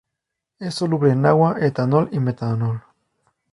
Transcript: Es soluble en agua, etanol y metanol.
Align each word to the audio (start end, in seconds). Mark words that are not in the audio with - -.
Es 0.57 0.73
soluble 0.73 1.11
en 1.11 1.27
agua, 1.27 1.57
etanol 1.61 2.09
y 2.11 2.19
metanol. 2.19 2.81